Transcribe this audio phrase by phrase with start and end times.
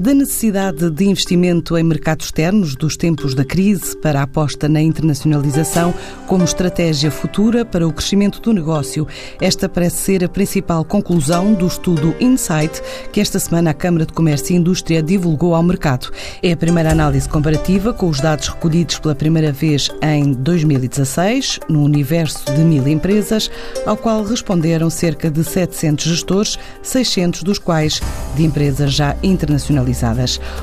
[0.00, 4.80] da necessidade de investimento em mercados externos dos tempos da crise para a aposta na
[4.80, 5.92] internacionalização
[6.26, 9.06] como estratégia futura para o crescimento do negócio.
[9.38, 12.80] Esta parece ser a principal conclusão do estudo Insight
[13.12, 16.10] que esta semana a Câmara de Comércio e Indústria divulgou ao mercado.
[16.42, 21.84] É a primeira análise comparativa com os dados recolhidos pela primeira vez em 2016, no
[21.84, 23.50] universo de mil empresas,
[23.84, 28.00] ao qual responderam cerca de 700 gestores, 600 dos quais
[28.34, 29.89] de empresas já internacionalizadas.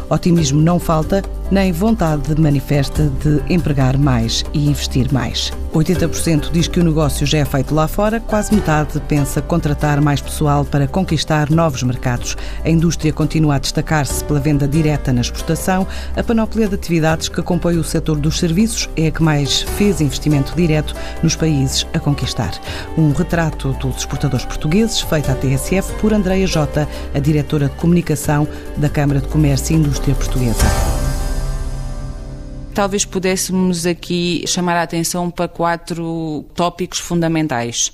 [0.09, 5.51] Otimismo não falta, nem vontade manifesta de empregar mais e investir mais.
[5.73, 10.19] 80% diz que o negócio já é feito lá fora, quase metade pensa contratar mais
[10.19, 12.35] pessoal para conquistar novos mercados.
[12.63, 15.87] A indústria continua a destacar-se pela venda direta na exportação.
[16.15, 20.01] A panóplia de atividades que acompanha o setor dos serviços é a que mais fez
[20.01, 22.51] investimento direto nos países a conquistar.
[22.97, 28.47] Um retrato dos exportadores portugueses, feito à TSF por Andreia Jota, a diretora de comunicação
[28.77, 31.06] da Câmara de Comércio e Indústria Portuguesa
[32.77, 37.91] talvez pudéssemos aqui chamar a atenção para quatro tópicos fundamentais.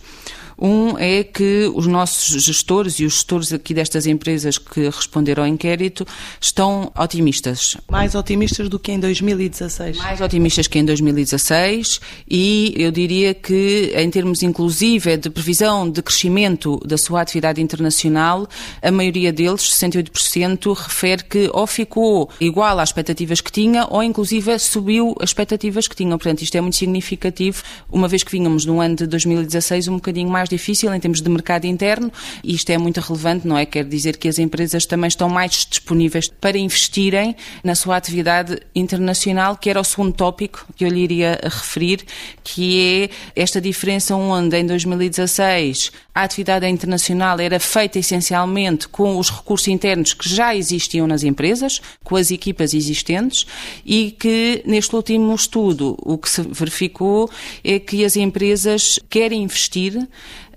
[0.58, 5.50] Um é que os nossos gestores e os gestores aqui destas empresas que responderam ao
[5.50, 6.06] inquérito
[6.40, 7.78] estão otimistas.
[7.90, 9.98] Mais otimistas do que em 2016.
[9.98, 16.02] Mais otimistas que em 2016 e eu diria que em termos inclusive de previsão de
[16.02, 18.48] crescimento da sua atividade internacional,
[18.82, 24.58] a maioria deles, 68%, refere que ou ficou igual às expectativas que tinha ou inclusive
[24.60, 26.18] subiu as expectativas que tinham.
[26.18, 30.30] Portanto, isto é muito significativo, uma vez que vínhamos no ano de 2016 um bocadinho
[30.30, 32.12] mais difícil em termos de mercado interno
[32.44, 33.66] e isto é muito relevante, não é?
[33.66, 39.58] Quer dizer que as empresas também estão mais disponíveis para investirem na sua atividade internacional,
[39.58, 42.02] que era o segundo tópico que eu lhe iria referir,
[42.44, 49.32] que é esta diferença onde em 2016 a atividade internacional era feita essencialmente com os
[49.32, 53.46] recursos internos que já existiam nas empresas, com as equipas existentes,
[53.84, 57.30] e que neste último estudo o que se verificou
[57.64, 60.08] é que as empresas querem investir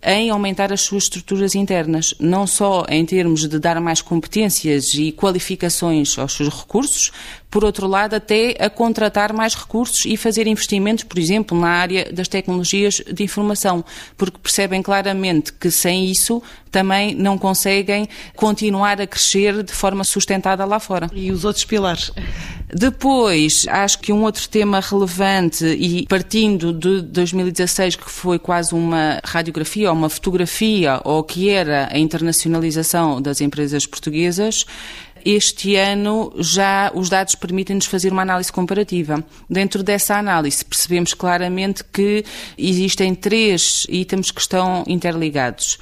[0.02, 5.12] em aumentar as suas estruturas internas, não só em termos de dar mais competências e
[5.12, 7.12] qualificações aos seus recursos,
[7.50, 12.12] por outro lado, até a contratar mais recursos e fazer investimentos, por exemplo, na área
[12.12, 13.84] das tecnologias de informação,
[14.16, 20.64] porque percebem claramente que sem isso também não conseguem continuar a crescer de forma sustentada
[20.64, 21.08] lá fora.
[21.14, 22.12] E os outros pilares?
[22.72, 29.20] Depois, acho que um outro tema relevante, e partindo de 2016, que foi quase uma
[29.24, 34.66] radiografia ou uma fotografia, ou que era a internacionalização das empresas portuguesas,
[35.26, 39.25] este ano já os dados permitem-nos fazer uma análise comparativa.
[39.50, 42.25] Dentro dessa análise percebemos claramente que
[42.56, 45.78] existem três itens que estão interligados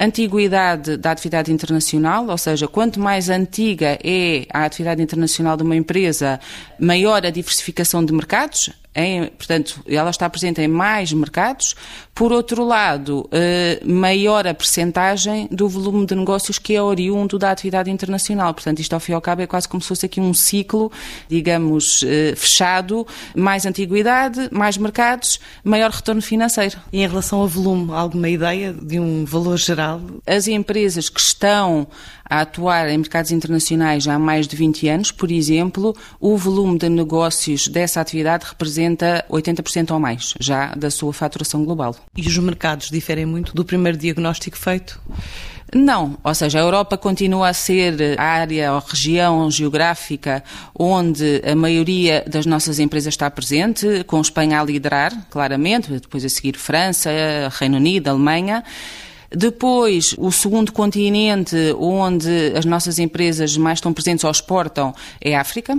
[0.00, 5.74] antiguidade da atividade internacional, ou seja, quanto mais antiga é a atividade internacional de uma
[5.74, 6.38] empresa,
[6.78, 11.74] maior a diversificação de mercados, em, portanto, ela está presente em mais mercados.
[12.14, 17.50] Por outro lado, eh, maior a percentagem do volume de negócios que é oriundo da
[17.52, 18.52] atividade internacional.
[18.52, 20.90] Portanto, isto ao fim e ao cabo é quase como se fosse aqui um ciclo,
[21.28, 23.06] digamos, eh, fechado,
[23.36, 26.78] mais antiguidade, mais mercados, maior retorno financeiro.
[26.92, 30.00] E em relação ao volume, alguma ideia de um valor geral?
[30.26, 31.86] As empresas que estão
[32.28, 36.88] a atuar em mercados internacionais há mais de 20 anos, por exemplo, o volume de
[36.88, 41.94] negócios dessa atividade representa 80% ou mais já da sua faturação global.
[42.16, 45.00] E os mercados diferem muito do primeiro diagnóstico feito?
[45.74, 50.42] Não, ou seja, a Europa continua a ser a área ou região geográfica
[50.74, 56.28] onde a maioria das nossas empresas está presente, com Espanha a liderar, claramente, depois a
[56.28, 57.10] seguir França,
[57.58, 58.64] Reino Unido, Alemanha.
[59.30, 65.40] Depois, o segundo continente onde as nossas empresas mais estão presentes ou exportam é a
[65.40, 65.78] África.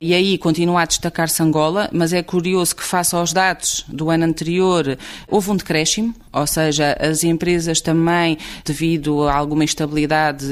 [0.00, 4.24] E aí continua a destacar-se Angola, mas é curioso que, face aos dados do ano
[4.24, 4.98] anterior,
[5.28, 10.46] houve um decréscimo, ou seja, as empresas também, devido a alguma instabilidade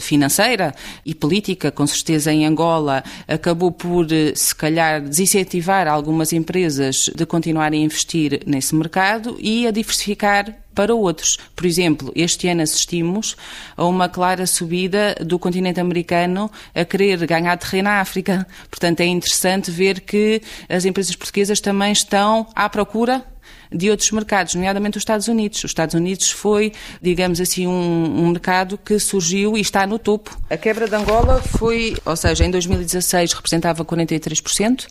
[0.00, 0.74] financeira
[1.04, 7.82] e política, com certeza em Angola, acabou por, se calhar, desincentivar algumas empresas de continuarem
[7.82, 11.38] a investir nesse mercado e a diversificar para outros.
[11.54, 13.36] Por exemplo, este ano assistimos
[13.76, 18.46] a uma clara subida do continente americano a querer ganhar terreno na África.
[18.74, 23.24] Portanto, é interessante ver que as empresas portuguesas também estão à procura
[23.70, 25.58] de outros mercados, nomeadamente os Estados Unidos.
[25.58, 30.36] Os Estados Unidos foi, digamos assim, um, um, mercado que surgiu e está no topo.
[30.50, 34.88] A quebra de Angola foi, ou seja, em 2016 representava 43%,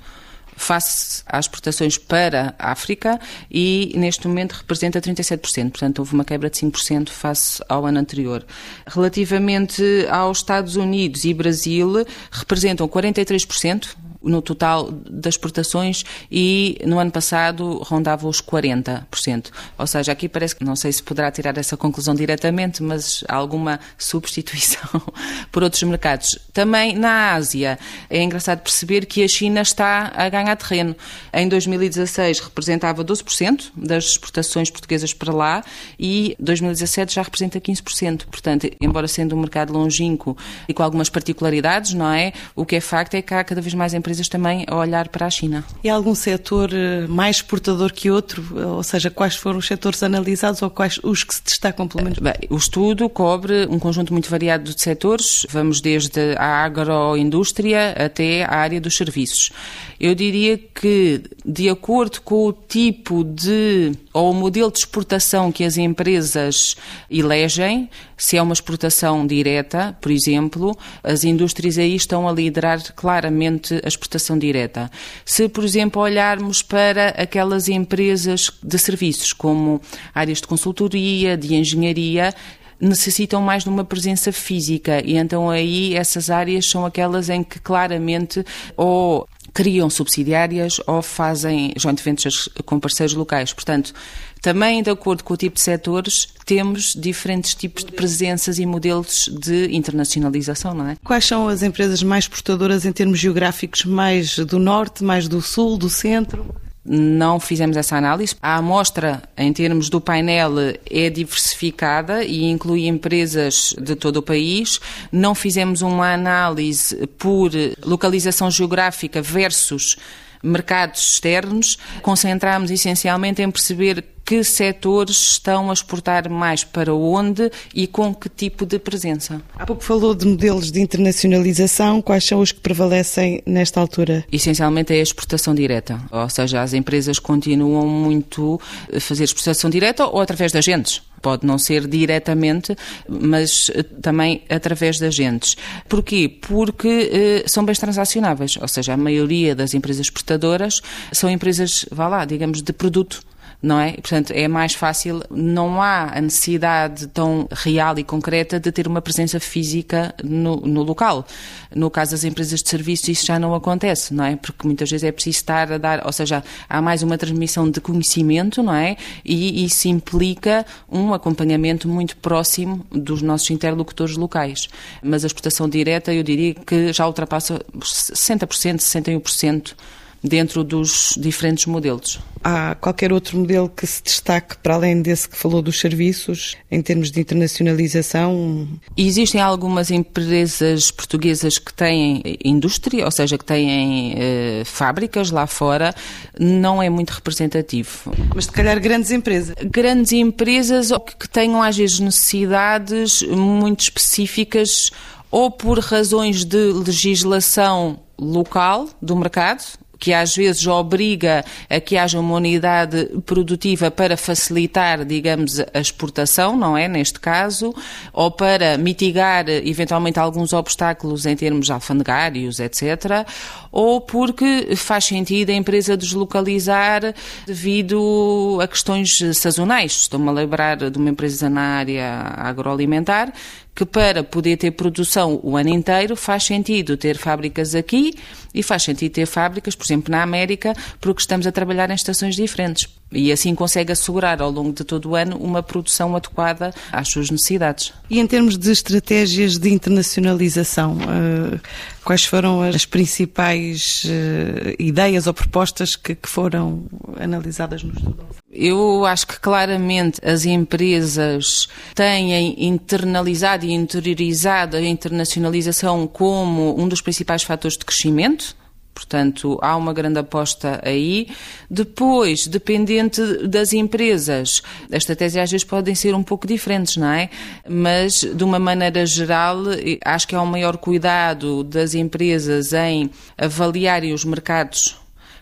[0.55, 3.19] face às exportações para a África
[3.49, 8.45] e neste momento representa 37%, portanto houve uma quebra de 5% face ao ano anterior.
[8.87, 17.11] Relativamente aos Estados Unidos e Brasil, representam 43%, no total das exportações e no ano
[17.11, 19.51] passado rondava os 40%.
[19.77, 23.35] Ou seja, aqui parece que não sei se poderá tirar essa conclusão diretamente, mas há
[23.35, 25.01] alguma substituição
[25.51, 26.39] por outros mercados.
[26.53, 27.77] Também na Ásia
[28.09, 30.95] é engraçado perceber que a China está a ganhar terreno.
[31.33, 35.63] Em 2016 representava 12% das exportações portuguesas para lá
[35.99, 38.25] e 2017 já representa 15%.
[38.25, 40.37] Portanto, embora sendo um mercado longínquo
[40.67, 42.33] e com algumas particularidades, não é?
[42.55, 45.09] O que é facto é que há cada vez mais empresas empresas também a olhar
[45.09, 45.63] para a China.
[45.83, 48.43] E há algum setor eh, mais exportador que outro?
[48.75, 52.19] Ou seja, quais foram os setores analisados ou quais os que se destacam pelo menos?
[52.19, 58.43] Bem, o estudo cobre um conjunto muito variado de setores, vamos desde a agroindústria até
[58.43, 59.51] a área dos serviços.
[59.99, 65.63] Eu diria que, de acordo com o tipo de ou o modelo de exportação que
[65.63, 66.75] as empresas
[67.09, 73.81] elegem, se é uma exportação direta, por exemplo, as indústrias aí estão a liderar claramente
[73.83, 74.91] a exportação direta.
[75.25, 79.81] Se, por exemplo, olharmos para aquelas empresas de serviços, como
[80.13, 82.33] áreas de consultoria, de engenharia,
[82.79, 87.59] necessitam mais de uma presença física e então aí essas áreas são aquelas em que
[87.59, 88.43] claramente
[88.75, 93.53] ou criam subsidiárias ou fazem joint ventures com parceiros locais.
[93.53, 93.93] Portanto,
[94.41, 99.29] também de acordo com o tipo de setores, temos diferentes tipos de presenças e modelos
[99.41, 100.97] de internacionalização, não é?
[101.03, 105.77] Quais são as empresas mais exportadoras em termos geográficos, mais do norte, mais do sul,
[105.77, 106.53] do centro?
[106.85, 108.35] Não fizemos essa análise.
[108.41, 110.53] A amostra, em termos do painel,
[110.89, 114.79] é diversificada e inclui empresas de todo o país.
[115.11, 117.51] Não fizemos uma análise por
[117.85, 119.97] localização geográfica versus
[120.43, 121.77] mercados externos.
[122.01, 128.29] Concentramos essencialmente em perceber que setores estão a exportar mais para onde e com que
[128.29, 129.41] tipo de presença.
[129.55, 134.25] Há pouco falou de modelos de internacionalização, quais são os que prevalecem nesta altura?
[134.31, 138.59] Essencialmente é a exportação direta, ou seja, as empresas continuam muito
[138.95, 142.75] a fazer exportação direta ou através de agentes pode não ser diretamente,
[143.07, 145.55] mas eh, também através de agentes.
[145.87, 146.27] Porquê?
[146.27, 150.81] Porque eh, são bens transacionáveis, ou seja, a maioria das empresas exportadoras
[151.13, 153.23] são empresas, vá lá, digamos, de produto
[153.63, 153.93] não é?
[153.93, 159.01] Portanto, é mais fácil, não há a necessidade tão real e concreta de ter uma
[159.01, 161.25] presença física no, no local.
[161.73, 164.35] No caso das empresas de serviços, isso já não acontece, não é?
[164.35, 167.79] Porque muitas vezes é preciso estar a dar, ou seja, há mais uma transmissão de
[167.79, 168.97] conhecimento, não é?
[169.23, 174.67] E isso implica um acompanhamento muito próximo dos nossos interlocutores locais.
[175.01, 179.73] Mas a exportação direta, eu diria que já ultrapassa 60%, 61%
[180.23, 182.19] dentro dos diferentes modelos.
[182.43, 186.81] Há qualquer outro modelo que se destaque para além desse que falou dos serviços, em
[186.81, 188.67] termos de internacionalização?
[188.97, 195.93] Existem algumas empresas portuguesas que têm indústria, ou seja, que têm eh, fábricas lá fora,
[196.39, 198.13] não é muito representativo.
[198.35, 199.55] Mas se calhar grandes empresas?
[199.63, 200.89] Grandes empresas
[201.19, 204.91] que tenham às vezes necessidades muito específicas
[205.31, 209.63] ou por razões de legislação local do mercado,
[210.03, 216.57] que às vezes obriga a que haja uma unidade produtiva para facilitar, digamos, a exportação,
[216.57, 216.89] não é?
[216.89, 217.73] Neste caso,
[218.11, 223.25] ou para mitigar eventualmente alguns obstáculos em termos alfandegários, etc.
[223.71, 227.15] Ou porque faz sentido a empresa deslocalizar
[227.47, 229.93] devido a questões sazonais.
[230.01, 233.31] Estou-me a lembrar de uma empresa na área agroalimentar
[233.75, 238.13] que para poder ter produção o ano inteiro faz sentido ter fábricas aqui
[238.53, 242.35] e faz sentido ter fábricas, por exemplo, na América, porque estamos a trabalhar em estações
[242.35, 242.87] diferentes.
[243.13, 247.29] E assim consegue assegurar ao longo de todo o ano uma produção adequada às suas
[247.29, 247.93] necessidades.
[248.09, 251.59] E em termos de estratégias de internacionalização, eh,
[252.03, 256.83] quais foram as principais eh, ideias ou propostas que foram
[257.19, 258.25] analisadas no estudo?
[258.51, 267.01] Eu acho que claramente as empresas têm internalizado e interiorizado a internacionalização como um dos
[267.01, 268.55] principais fatores de crescimento
[268.93, 271.27] Portanto, há uma grande aposta aí.
[271.69, 277.29] Depois, dependente das empresas, as estratégias às vezes podem ser um pouco diferentes, não é?
[277.67, 279.57] Mas, de uma maneira geral,
[280.05, 284.95] acho que há um maior cuidado das empresas em avaliarem os mercados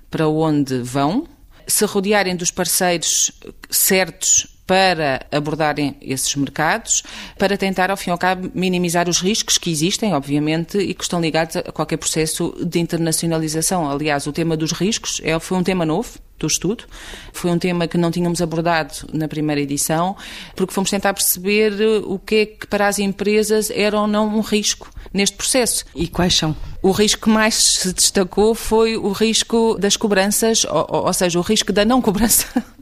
[0.10, 1.26] para onde vão,
[1.68, 3.32] se rodearem dos parceiros
[3.70, 7.04] certos para abordarem esses mercados,
[7.38, 11.04] para tentar, ao fim e ao cabo, minimizar os riscos que existem, obviamente, e que
[11.04, 13.92] estão ligados a qualquer processo de internacionalização.
[13.92, 16.12] Aliás, o tema dos riscos é, foi um tema novo,
[16.42, 16.84] do estudo.
[17.32, 20.16] Foi um tema que não tínhamos abordado na primeira edição,
[20.56, 21.74] porque fomos tentar perceber
[22.06, 25.86] o que é que para as empresas era ou não um risco neste processo.
[25.96, 26.56] E quais são?
[26.82, 31.42] O risco que mais se destacou foi o risco das cobranças, ou, ou seja, o
[31.42, 32.48] risco da não cobrança.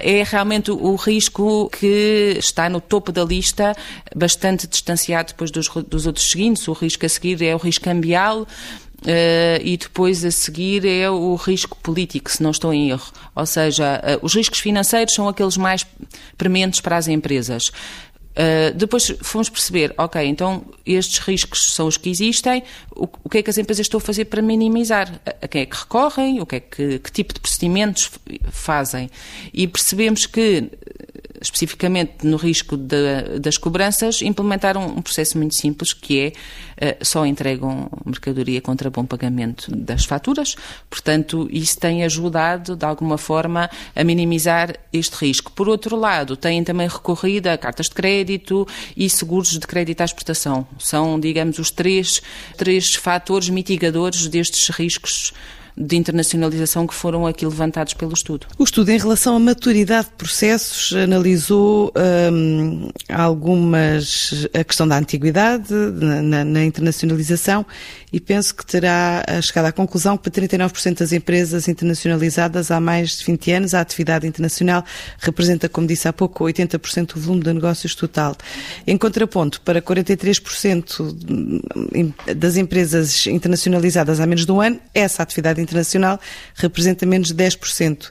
[0.00, 3.74] É realmente o risco que está no topo da lista,
[4.14, 6.68] bastante distanciado depois dos, dos outros seguintes.
[6.68, 8.46] O risco a seguir é o risco cambial,
[9.02, 13.12] Uh, e depois a seguir é o risco político, se não estou em erro.
[13.34, 15.86] Ou seja, uh, os riscos financeiros são aqueles mais
[16.36, 17.68] prementes para as empresas.
[17.68, 22.62] Uh, depois fomos perceber, ok, então estes riscos são os que existem,
[22.94, 25.20] o, o, que é que as empresas estão a fazer para minimizar?
[25.24, 26.40] A, a quem é que recorrem?
[26.40, 28.10] O que é que, que tipo de procedimentos
[28.50, 29.10] fazem?
[29.52, 30.70] E percebemos que
[31.40, 36.32] especificamente no risco de, das cobranças, implementaram um processo muito simples que
[36.78, 40.56] é uh, só entregam mercadoria contra bom pagamento das faturas.
[40.88, 45.52] Portanto, isso tem ajudado, de alguma forma, a minimizar este risco.
[45.52, 48.66] Por outro lado, têm também recorrido a cartas de crédito
[48.96, 50.66] e seguros de crédito à exportação.
[50.78, 52.22] São, digamos, os três,
[52.56, 55.32] três fatores mitigadores destes riscos
[55.78, 58.46] de internacionalização que foram aqui levantados pelo estudo.
[58.58, 61.92] O estudo, em relação à maturidade de processos, analisou
[62.32, 64.48] hum, algumas.
[64.52, 67.64] a questão da antiguidade na, na, na, internacionalização
[68.12, 73.18] e penso que terá chegado à conclusão que para 39% das empresas internacionalizadas há mais
[73.18, 74.84] de 20 anos a atividade internacional
[75.18, 78.34] representa, como disse há pouco, 80% do volume de negócios total.
[78.86, 81.14] Em contraponto, para 43%
[82.34, 86.18] das empresas internacionalizadas há menos de um ano, essa atividade internacional
[86.56, 88.10] representa menos de 10%.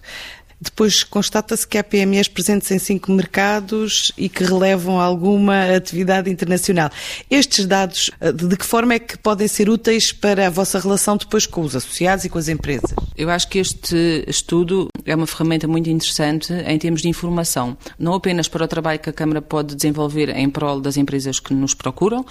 [0.59, 6.89] Depois constata-se que há PMEs presentes em cinco mercados e que relevam alguma atividade internacional.
[7.29, 11.15] Estes dados, eh, de que forma é que podem ser úteis para a vossa relação
[11.15, 12.91] depois com os associados e com as empresas?
[13.15, 18.15] Eu acho que este estudo é uma ferramenta muito interessante em termos de informação, não
[18.15, 21.75] apenas para o trabalho que a Câmara pode desenvolver em prol das empresas que nos
[21.75, 22.25] procuram uh,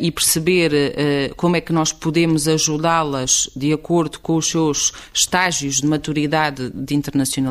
[0.00, 5.76] e perceber uh, como é que nós podemos ajudá-las de acordo com os seus estágios
[5.82, 7.41] de maturidade de internacionalização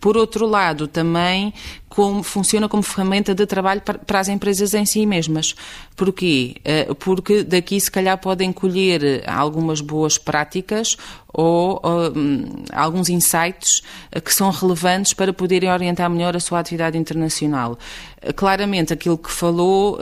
[0.00, 1.52] Por outro lado, também
[1.88, 5.54] como, funciona como ferramenta de trabalho para, para, as empresas em si mesmas.
[5.96, 6.56] Porquê?
[6.64, 10.96] Eh, porque daqui se calhar podem colher algumas boas práticas
[11.32, 16.60] ou, ou um, alguns insights eh, que são relevantes para poderem orientar melhor a sua
[16.60, 17.78] atividade internacional.
[18.20, 19.98] Eh, claramente, aquilo que falou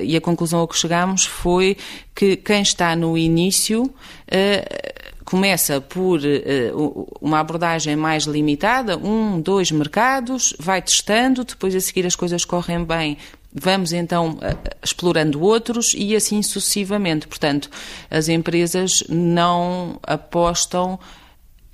[0.00, 1.76] e a conclusão a que chegamos foi
[2.14, 3.92] que quem está no início
[5.26, 12.06] começa por uh, uma abordagem mais limitada, um, dois mercados, vai testando, depois a seguir
[12.06, 13.18] as coisas correm bem,
[13.52, 17.26] vamos então uh, explorando outros e assim sucessivamente.
[17.26, 17.68] Portanto,
[18.08, 20.98] as empresas não apostam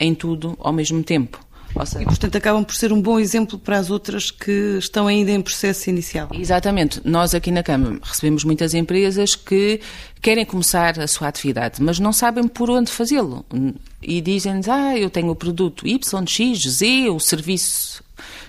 [0.00, 1.41] em tudo ao mesmo tempo.
[1.84, 5.30] Seja, e, portanto, acabam por ser um bom exemplo para as outras que estão ainda
[5.30, 6.28] em processo inicial.
[6.32, 7.00] Exatamente.
[7.04, 9.80] Nós aqui na Câmara recebemos muitas empresas que
[10.20, 13.44] querem começar a sua atividade, mas não sabem por onde fazê-lo.
[14.00, 18.02] E dizem-nos, ah, eu tenho o produto Y, X, Z, o serviço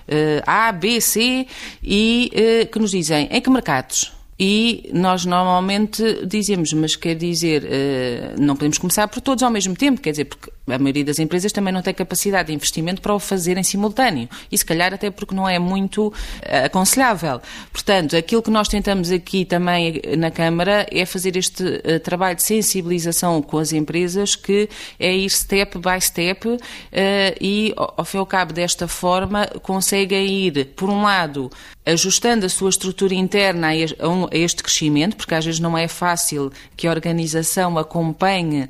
[0.08, 1.46] uh, A, B, C,
[1.82, 4.12] e uh, que nos dizem, em que mercados?
[4.38, 9.76] E nós normalmente dizemos, mas quer dizer, uh, não podemos começar por todos ao mesmo
[9.76, 13.14] tempo, quer dizer, porque a maioria das empresas também não tem capacidade de investimento para
[13.14, 14.28] o fazer em simultâneo.
[14.50, 16.12] E se calhar até porque não é muito uh,
[16.64, 17.40] aconselhável.
[17.72, 22.42] Portanto, aquilo que nós tentamos aqui também na Câmara é fazer este uh, trabalho de
[22.42, 24.68] sensibilização com as empresas, que
[24.98, 26.58] é ir step by step uh,
[27.40, 31.50] e, ao fim e ao cabo, desta forma, conseguem ir, por um lado,
[31.84, 33.76] ajustando a sua estrutura interna a
[34.32, 38.68] este crescimento, porque às vezes não é fácil que a organização acompanhe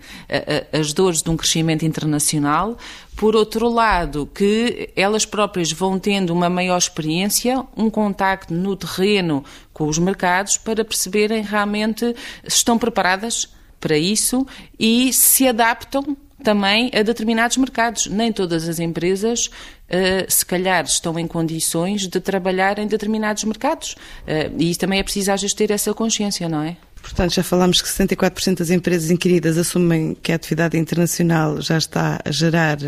[0.72, 2.76] as dores de um crescimento internacional,
[3.16, 9.44] por outro lado, que elas próprias vão tendo uma maior experiência, um contacto no terreno
[9.72, 12.14] com os mercados para perceberem realmente
[12.46, 13.48] se estão preparadas
[13.80, 14.46] para isso
[14.78, 18.06] e se adaptam também a determinados mercados.
[18.06, 23.92] Nem todas as empresas, uh, se calhar, estão em condições de trabalhar em determinados mercados.
[23.92, 26.76] Uh, e também é preciso, às vezes, ter essa consciência, não é?
[27.04, 32.18] Portanto, já falámos que 64% das empresas inquiridas assumem que a atividade internacional já está
[32.24, 32.78] a gerar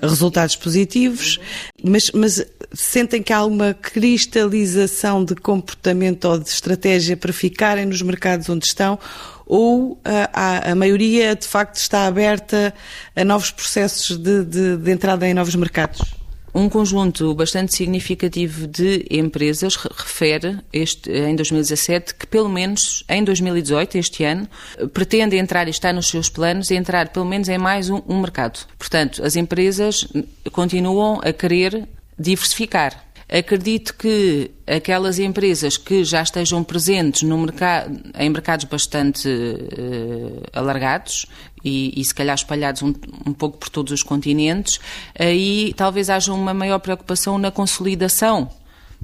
[0.00, 1.38] resultados positivos,
[1.84, 8.00] mas, mas sentem que há uma cristalização de comportamento ou de estratégia para ficarem nos
[8.00, 8.98] mercados onde estão
[9.44, 12.72] ou a, a, maioria de facto está aberta
[13.14, 16.19] a novos processos de, de, de entrada em novos mercados?
[16.54, 23.98] Um conjunto bastante significativo de empresas refere este, em 2017 que pelo menos em 2018,
[23.98, 24.48] este ano,
[24.92, 28.66] pretende entrar e está nos seus planos entrar pelo menos em mais um, um mercado.
[28.78, 30.06] Portanto, as empresas
[30.52, 31.88] continuam a querer
[32.18, 33.09] diversificar.
[33.32, 41.26] Acredito que aquelas empresas que já estejam presentes no mercado, em mercados bastante uh, alargados
[41.64, 42.92] e, e, se calhar espalhados um,
[43.24, 44.80] um, pouco por todos os continentes,
[45.16, 48.50] aí talvez haja uma maior preocupação na consolidação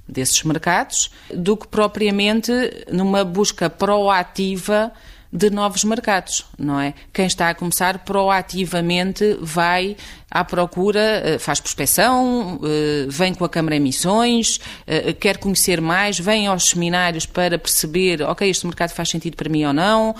[0.08, 2.50] desses mercados do que propriamente
[2.90, 4.92] numa busca proativa
[5.32, 6.94] de novos mercados, não é?
[7.12, 9.96] Quem está a começar proativamente vai
[10.30, 16.18] à procura, eh, faz prospecção, eh, vem com a Câmara Emissões, eh, quer conhecer mais,
[16.18, 20.14] vem aos seminários para perceber, ok, este mercado faz sentido para mim ou não,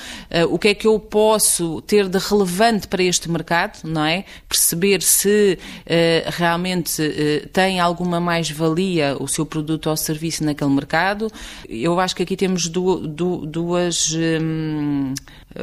[0.48, 4.24] o que é que eu posso ter de relevante para este mercado, não é?
[4.48, 5.58] Perceber se
[6.36, 7.02] realmente
[7.52, 11.30] tem alguma mais-valia o seu produto ou serviço naquele mercado.
[11.68, 14.14] Eu acho que aqui temos duas.
[14.14, 14.95] Hum,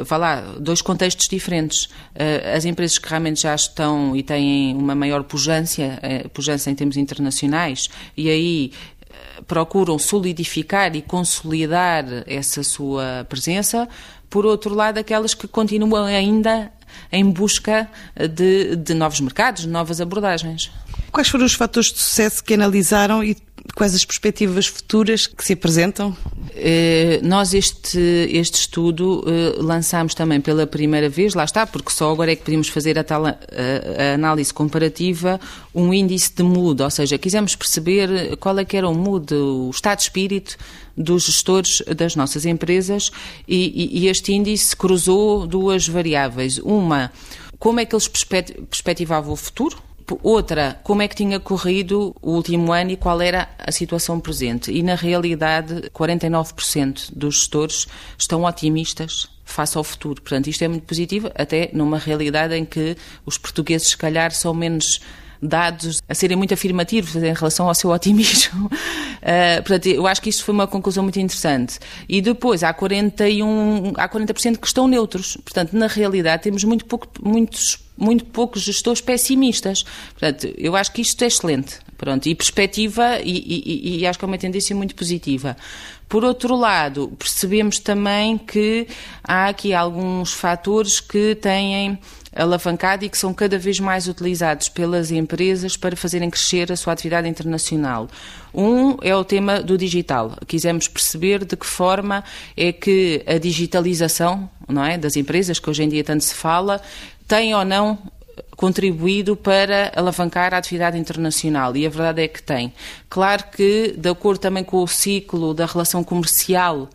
[0.06, 1.90] vá lá, dois contextos diferentes.
[2.16, 6.76] Eh, as empresas que realmente já estão e têm uma maior pujança, eh, pujança em
[6.76, 8.72] termos internacionais, e aí
[9.10, 13.88] eh, procuram solidificar e consolidar essa sua presença.
[14.30, 16.72] Por outro lado, aquelas que continuam ainda
[17.12, 17.90] em busca
[18.36, 20.72] de, de novos mercados, de novas abordagens.
[21.12, 23.38] Quais foram os fatores de sucesso que analisaram e
[23.76, 26.16] quais as perspectivas futuras que se apresentam?
[26.56, 28.00] Eh, nós este,
[28.32, 32.44] este estudo eh, lançámos também pela primeira vez, lá está, porque só agora é que
[32.44, 35.40] podemos fazer a tal a, a análise comparativa,
[35.74, 39.70] um índice de mood, ou seja, quisemos perceber qual é que era o mood, o
[39.70, 40.58] estado de espírito
[40.96, 43.12] dos gestores das nossas empresas
[43.48, 46.60] e, e, este índice cruzou duas variáveis.
[46.60, 47.12] Uma,
[47.58, 49.78] como é que eles perspectivavam o futuro,
[50.22, 54.72] Outra, como é que tinha corrido o último ano e qual era a situação presente?
[54.72, 60.22] E na realidade, 49% dos gestores estão otimistas face ao futuro.
[60.22, 64.54] Portanto, isto é muito positivo, até numa realidade em que os portugueses, se calhar, são
[64.54, 65.00] menos
[65.44, 68.68] dados a serem muito afirmativos em relação ao seu otimismo.
[68.68, 71.80] Uh, portanto, eu acho que isto foi uma conclusão muito interessante.
[72.08, 75.38] E depois, há 41, há 40% que estão neutros.
[75.38, 79.84] Portanto, na realidade, temos muito, pouco, muitos, muito poucos gestores pessimistas.
[80.12, 81.80] Portanto, eu acho que isto é excelente.
[81.98, 85.56] Pronto, e perspectiva, e, e, e acho que é uma tendência muito positiva.
[86.10, 88.88] Por outro lado, percebemos também que
[89.24, 91.98] há aqui alguns fatores que têm
[92.36, 96.94] alavancado e que são cada vez mais utilizados pelas empresas para fazerem crescer a sua
[96.94, 98.08] atividade internacional.
[98.54, 100.38] Um é o tema do digital.
[100.48, 102.24] Quisemos perceber de que forma
[102.56, 106.82] é que a digitalização não é, das empresas, que hoje em dia tanto se fala,
[107.28, 107.98] tem ou não
[108.56, 112.74] contribuído para alavancar a atividade internacional e a verdade é que tem.
[113.10, 116.90] Claro que, de acordo também com o ciclo da relação comercial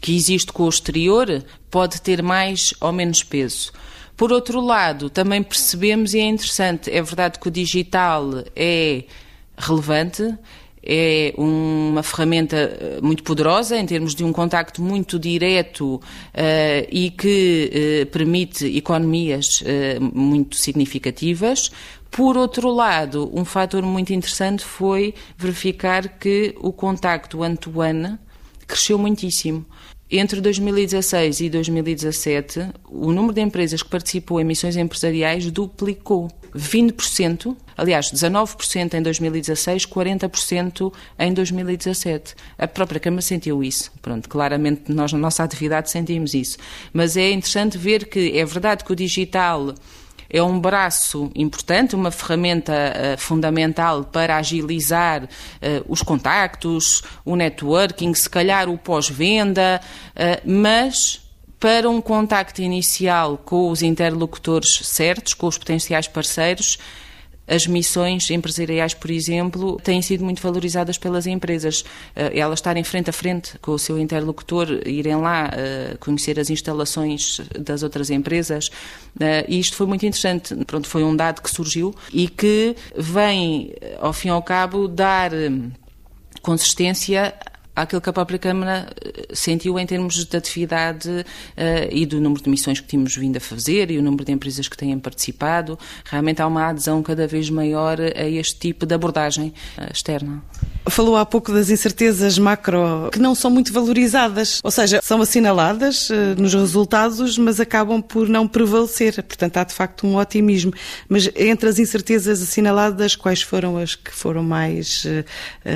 [0.00, 3.72] que existe com o exterior, pode ter mais ou menos peso.
[4.18, 9.04] Por outro lado, também percebemos, e é interessante, é verdade que o digital é
[9.56, 10.34] relevante,
[10.82, 16.00] é uma ferramenta eh, muito poderosa em termos de um contacto muito direto uh,
[16.90, 21.70] e que uh, permite economias uh, muito significativas.
[22.10, 28.18] Por outro lado, um fator muito interessante foi verificar que o contacto one-to-one
[28.66, 29.64] cresceu muitíssimo.
[30.10, 36.30] Entre 2016 e 2017, o número de empresas que participou em missões empresariais duplicou.
[36.56, 42.34] 20%, aliás, 19% em 2016, 40% em 2017.
[42.56, 43.92] A própria Câmara sentiu isso.
[44.00, 46.56] Pronto, claramente nós na nossa atividade sentimos isso.
[46.90, 49.74] Mas é interessante ver que é verdade que o digital
[50.30, 55.28] é um braço importante, uma ferramenta uh, fundamental para agilizar uh,
[55.88, 59.80] os contactos, o networking, se calhar o pós-venda,
[60.14, 61.22] uh, mas
[61.58, 66.78] para um contacto inicial com os interlocutores certos, com os potenciais parceiros,
[67.48, 71.84] as missões empresariais, por exemplo, têm sido muito valorizadas pelas empresas.
[72.14, 76.50] Eh, elas estarem frente a frente com o seu interlocutor, irem lá eh, conhecer as
[76.50, 78.70] instalações das outras empresas.
[79.18, 80.54] Eh, e isto foi muito interessante.
[80.66, 85.30] Pronto, foi um dado que surgiu e que vem, ao fim e ao cabo, dar
[86.42, 87.34] consistência
[87.82, 91.24] àquilo que a própria Câmara eh, sentiu em termos de atividade uh,
[91.90, 94.68] e do número de missões que tínhamos vindo a fazer e o número de empresas
[94.68, 95.78] que têm participado.
[96.04, 100.42] Realmente há uma adesão cada vez maior a este tipo de abordagem uh, externa.
[100.90, 106.10] Falou há pouco das incertezas macro que não são muito valorizadas, ou seja, são assinaladas
[106.10, 109.22] eh, nos resultados, mas acabam por não prevalecer.
[109.22, 110.72] Portanto, há de facto um otimismo.
[111.08, 115.24] Mas entre as incertezas assinaladas, quais foram as que foram mais uh,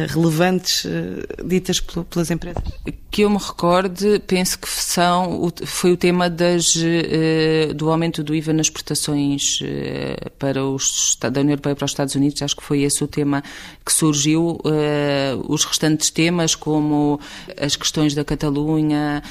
[0.09, 2.63] relevantes, uh, ditas pelas empresas?
[3.11, 6.75] Que eu me recorde, penso que são, foi o tema das,
[7.77, 9.59] do aumento do IVA nas exportações
[10.39, 12.41] para os, da União Europeia para os Estados Unidos.
[12.41, 13.43] Acho que foi esse o tema
[13.85, 14.59] que surgiu.
[15.49, 17.21] Os restantes temas, como
[17.61, 19.23] as questões da Catalunha,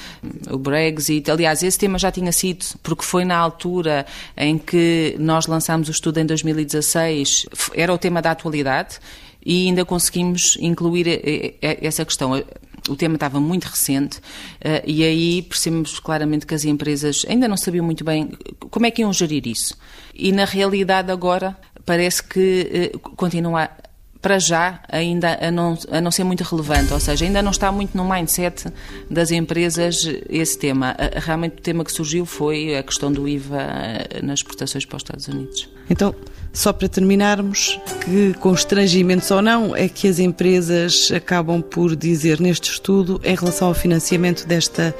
[0.49, 1.29] o Brexit.
[1.29, 4.05] Aliás, esse tema já tinha sido, porque foi na altura
[4.35, 8.99] em que nós lançámos o estudo em 2016, era o tema da atualidade
[9.45, 12.31] e ainda conseguimos incluir eh, eh, essa questão.
[12.89, 14.19] O tema estava muito recente
[14.59, 18.31] eh, e aí percebemos claramente que as empresas ainda não sabiam muito bem
[18.69, 19.77] como é que iam gerir isso.
[20.13, 23.69] E na realidade agora parece que continua
[24.21, 27.71] para já ainda a não, a não ser muito relevante, ou seja, ainda não está
[27.71, 28.71] muito no mindset
[29.09, 30.95] das empresas esse tema.
[31.15, 33.59] Realmente o tema que surgiu foi a questão do IVA
[34.21, 35.69] nas exportações para os Estados Unidos.
[35.89, 36.13] Então,
[36.53, 42.71] só para terminarmos, que constrangimentos ou não é que as empresas acabam por dizer neste
[42.71, 44.93] estudo em relação ao financiamento desta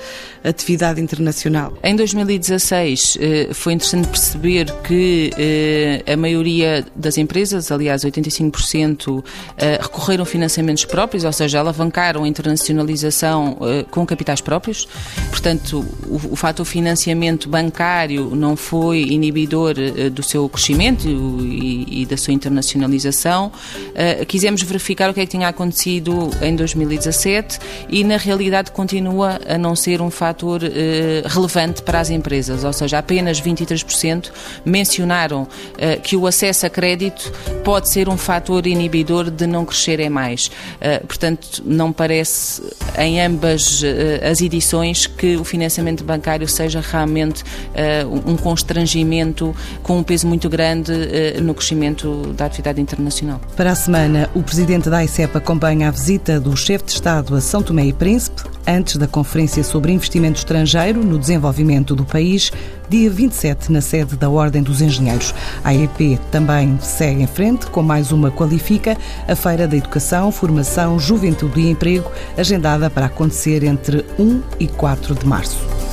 [0.43, 1.77] atividade internacional?
[1.83, 9.23] Em 2016 eh, foi interessante perceber que eh, a maioria das empresas, aliás 85%,
[9.57, 13.57] eh, recorreram a financiamentos próprios, ou seja, alavancaram a internacionalização
[13.89, 14.87] com capitais próprios.
[15.29, 19.75] Portanto, o fator financiamento bancário não foi inibidor
[20.11, 21.07] do seu crescimento
[21.45, 23.51] e, e da sua internacionalização.
[23.51, 29.39] Uh, quisemos verificar o que é que tinha acontecido em 2017 e, na realidade, continua
[29.47, 30.67] a não ser um fator uh,
[31.27, 34.31] relevante para as empresas, ou seja, apenas 23%
[34.65, 37.31] mencionaram uh, que o acesso a crédito
[37.63, 40.51] pode ser um fator inibidor de não crescerem mais.
[41.07, 42.61] portanto, não parece
[42.97, 43.83] em ambas
[44.29, 47.43] as edições que o financiamento bancário seja realmente
[48.25, 50.91] um constrangimento com um peso muito grande
[51.39, 53.39] no crescimento da atividade internacional.
[53.55, 57.41] Para a semana, o presidente da ICEP acompanha a visita do chefe de Estado a
[57.41, 62.51] São Tomé e Príncipe, antes da Conferência sobre Investimento Estrangeiro no Desenvolvimento do País,
[62.89, 65.33] dia 27, na sede da Ordem dos Engenheiros.
[65.63, 70.99] A EP também segue em frente com mais uma Qualifica, a Feira da Educação, Formação,
[70.99, 75.90] Juventude e Emprego, agendada para acontecer entre 1 e 4 de março.